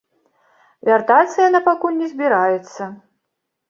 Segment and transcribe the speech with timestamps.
[0.89, 2.93] Вяртацца яна пакуль не збіраецца.